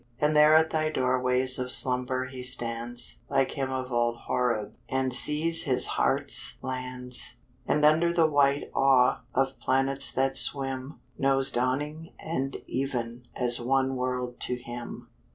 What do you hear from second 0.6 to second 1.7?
thy doorways